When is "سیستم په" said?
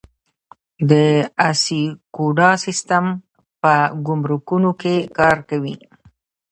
2.65-3.73